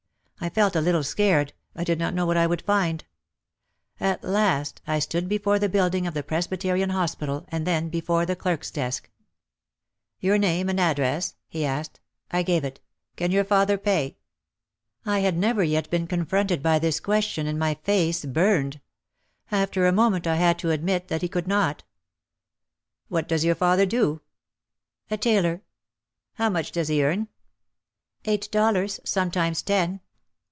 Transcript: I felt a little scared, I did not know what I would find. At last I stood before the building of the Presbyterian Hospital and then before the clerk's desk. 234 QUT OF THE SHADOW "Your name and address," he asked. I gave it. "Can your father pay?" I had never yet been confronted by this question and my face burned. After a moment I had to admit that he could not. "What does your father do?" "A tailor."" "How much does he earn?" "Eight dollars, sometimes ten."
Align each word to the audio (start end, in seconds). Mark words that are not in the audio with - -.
I 0.43 0.49
felt 0.49 0.75
a 0.75 0.81
little 0.81 1.03
scared, 1.03 1.53
I 1.75 1.83
did 1.83 1.99
not 1.99 2.15
know 2.15 2.25
what 2.25 2.35
I 2.35 2.47
would 2.47 2.63
find. 2.63 3.05
At 3.99 4.23
last 4.23 4.81
I 4.87 4.97
stood 4.97 5.29
before 5.29 5.59
the 5.59 5.69
building 5.69 6.07
of 6.07 6.15
the 6.15 6.23
Presbyterian 6.23 6.89
Hospital 6.89 7.45
and 7.49 7.67
then 7.67 7.89
before 7.89 8.25
the 8.25 8.35
clerk's 8.35 8.71
desk. 8.71 9.07
234 10.21 10.23
QUT 10.25 10.25
OF 10.25 10.25
THE 10.25 10.25
SHADOW 10.25 10.31
"Your 10.31 10.37
name 10.39 10.69
and 10.69 10.79
address," 10.79 11.35
he 11.47 11.63
asked. 11.63 11.99
I 12.31 12.41
gave 12.41 12.63
it. 12.63 12.79
"Can 13.17 13.29
your 13.29 13.43
father 13.43 13.77
pay?" 13.77 14.17
I 15.05 15.19
had 15.19 15.37
never 15.37 15.63
yet 15.63 15.91
been 15.91 16.07
confronted 16.07 16.63
by 16.63 16.79
this 16.79 16.99
question 16.99 17.45
and 17.45 17.59
my 17.59 17.75
face 17.75 18.25
burned. 18.25 18.81
After 19.51 19.85
a 19.85 19.91
moment 19.91 20.25
I 20.25 20.37
had 20.37 20.57
to 20.59 20.71
admit 20.71 21.07
that 21.09 21.21
he 21.21 21.29
could 21.29 21.47
not. 21.47 21.83
"What 23.09 23.27
does 23.27 23.45
your 23.45 23.53
father 23.53 23.85
do?" 23.85 24.21
"A 25.11 25.17
tailor."" 25.17 25.61
"How 26.39 26.49
much 26.49 26.71
does 26.71 26.87
he 26.87 27.03
earn?" 27.05 27.27
"Eight 28.25 28.49
dollars, 28.49 28.99
sometimes 29.03 29.61
ten." 29.61 29.99